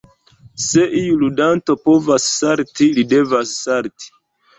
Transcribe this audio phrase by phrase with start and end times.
[0.67, 4.09] Se iu ludanto povas salti li devas salti.